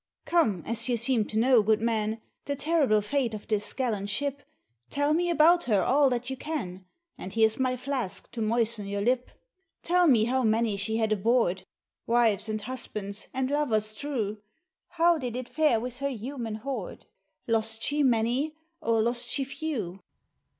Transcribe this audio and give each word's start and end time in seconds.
"Come, 0.25 0.63
as 0.65 0.89
you 0.89 0.97
seem 0.97 1.25
to 1.25 1.37
know, 1.37 1.61
good 1.61 1.79
man, 1.79 2.21
The 2.45 2.55
terrible 2.55 3.01
fate 3.01 3.35
of 3.35 3.47
this 3.47 3.71
gallant 3.71 4.09
ship, 4.09 4.41
Tell 4.89 5.13
me 5.13 5.29
about 5.29 5.65
her 5.65 5.83
all 5.83 6.09
that 6.09 6.27
you 6.27 6.35
can; 6.35 6.85
And 7.19 7.31
here's 7.33 7.59
my 7.59 7.77
flask 7.77 8.31
to 8.31 8.41
moisten 8.41 8.87
your 8.87 9.01
lip. 9.03 9.29
Tell 9.83 10.07
me 10.07 10.23
how 10.23 10.41
many 10.43 10.75
she 10.75 10.97
had 10.97 11.11
aboard, 11.11 11.67
Wives, 12.07 12.49
and 12.49 12.61
husbands, 12.61 13.27
and 13.31 13.51
lovers 13.51 13.93
true, 13.93 14.39
How 14.87 15.19
did 15.19 15.35
it 15.35 15.47
fare 15.47 15.79
with 15.79 15.99
her 15.99 16.09
human 16.09 16.55
hoard? 16.55 17.05
Lost 17.47 17.83
she 17.83 18.01
many, 18.01 18.55
or 18.81 19.03
lost 19.03 19.29
she 19.29 19.43
few?" 19.43 19.99